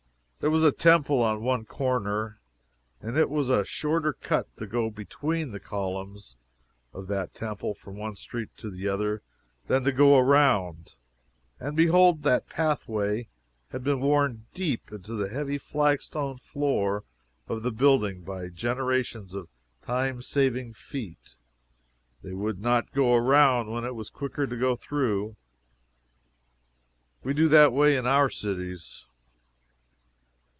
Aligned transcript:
There 0.43 0.49
was 0.49 0.63
a 0.63 0.71
temple 0.71 1.21
on 1.21 1.43
one 1.43 1.65
corner, 1.65 2.39
and 2.99 3.15
it 3.15 3.29
was 3.29 3.47
a 3.49 3.63
shorter 3.63 4.11
cut 4.11 4.47
to 4.57 4.65
go 4.65 4.89
between 4.89 5.51
the 5.51 5.59
columns 5.59 6.35
of 6.93 7.05
that 7.09 7.35
temple 7.35 7.75
from 7.75 7.95
one 7.97 8.15
street 8.15 8.49
to 8.57 8.71
the 8.71 8.87
other 8.87 9.21
than 9.67 9.83
to 9.83 9.91
go 9.91 10.17
around 10.17 10.95
and 11.59 11.77
behold 11.77 12.23
that 12.23 12.49
pathway 12.49 13.27
had 13.69 13.83
been 13.83 13.99
worn 14.01 14.47
deep 14.55 14.91
into 14.91 15.13
the 15.13 15.29
heavy 15.29 15.59
flagstone 15.59 16.39
floor 16.39 17.03
of 17.47 17.61
the 17.61 17.71
building 17.71 18.23
by 18.23 18.47
generations 18.47 19.35
of 19.35 19.47
time 19.85 20.23
saving 20.23 20.73
feet! 20.73 21.35
They 22.23 22.33
would 22.33 22.59
not 22.59 22.93
go 22.93 23.13
around 23.13 23.69
when 23.69 23.83
it 23.85 23.93
was 23.93 24.09
quicker 24.09 24.47
to 24.47 24.57
go 24.57 24.75
through. 24.75 25.35
We 27.23 27.35
do 27.35 27.47
that 27.49 27.71
way 27.73 27.95
in 27.95 28.07
our 28.07 28.31
cities. 28.31 29.05